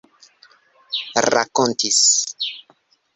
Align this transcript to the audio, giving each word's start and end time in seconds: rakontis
rakontis 1.31 2.01